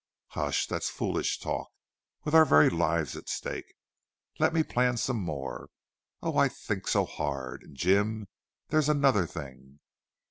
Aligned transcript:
"Hush! 0.29 0.65
That's 0.65 0.89
foolish 0.89 1.37
talk, 1.39 1.69
with 2.23 2.33
our 2.33 2.43
very 2.43 2.71
lives 2.71 3.15
at 3.15 3.29
stake. 3.29 3.75
Let 4.39 4.51
me 4.51 4.63
plan 4.63 4.97
some 4.97 5.21
more. 5.21 5.69
Oh, 6.23 6.37
I 6.39 6.49
think 6.49 6.87
so 6.87 7.05
hard!... 7.05 7.61
And, 7.61 7.77
Jim, 7.77 8.27
there's 8.69 8.89
another 8.89 9.27
thing. 9.27 9.79